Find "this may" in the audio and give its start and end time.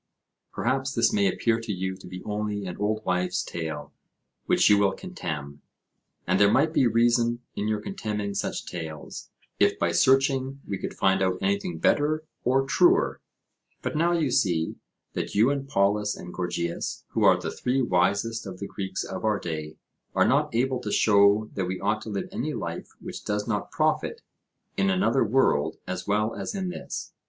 0.95-1.27